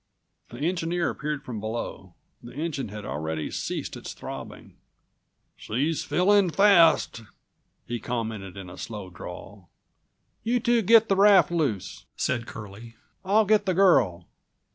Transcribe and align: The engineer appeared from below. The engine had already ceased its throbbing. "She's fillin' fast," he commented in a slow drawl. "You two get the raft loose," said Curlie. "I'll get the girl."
The 0.49 0.57
engineer 0.61 1.11
appeared 1.11 1.43
from 1.45 1.59
below. 1.59 2.15
The 2.41 2.55
engine 2.55 2.87
had 2.87 3.05
already 3.05 3.51
ceased 3.51 3.95
its 3.95 4.13
throbbing. 4.15 4.75
"She's 5.55 6.03
fillin' 6.03 6.49
fast," 6.49 7.21
he 7.85 7.99
commented 7.99 8.57
in 8.57 8.67
a 8.67 8.79
slow 8.79 9.11
drawl. 9.11 9.69
"You 10.41 10.59
two 10.59 10.81
get 10.81 11.07
the 11.07 11.15
raft 11.15 11.51
loose," 11.51 12.07
said 12.15 12.47
Curlie. 12.47 12.95
"I'll 13.23 13.45
get 13.45 13.67
the 13.67 13.75
girl." 13.75 14.27